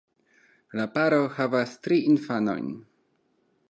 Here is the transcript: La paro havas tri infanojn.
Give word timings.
La 0.79 0.87
paro 0.95 1.21
havas 1.37 1.77
tri 1.87 2.01
infanojn. 2.15 2.77